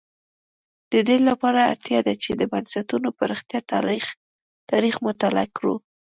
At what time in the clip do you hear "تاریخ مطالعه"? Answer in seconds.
4.71-5.47